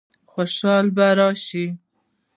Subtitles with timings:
[0.31, 1.65] خوشحالي به راشي؟